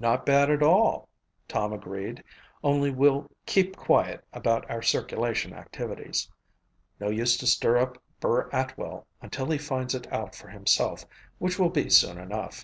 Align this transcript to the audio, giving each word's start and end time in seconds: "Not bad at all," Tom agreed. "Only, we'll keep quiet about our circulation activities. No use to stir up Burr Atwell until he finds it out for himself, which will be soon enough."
"Not 0.00 0.24
bad 0.24 0.48
at 0.50 0.62
all," 0.62 1.10
Tom 1.46 1.74
agreed. 1.74 2.24
"Only, 2.64 2.90
we'll 2.90 3.30
keep 3.44 3.76
quiet 3.76 4.24
about 4.32 4.64
our 4.70 4.80
circulation 4.80 5.52
activities. 5.52 6.26
No 6.98 7.10
use 7.10 7.36
to 7.36 7.46
stir 7.46 7.76
up 7.76 7.98
Burr 8.18 8.48
Atwell 8.50 9.06
until 9.20 9.50
he 9.50 9.58
finds 9.58 9.94
it 9.94 10.10
out 10.10 10.34
for 10.34 10.48
himself, 10.48 11.04
which 11.36 11.58
will 11.58 11.68
be 11.68 11.90
soon 11.90 12.16
enough." 12.16 12.56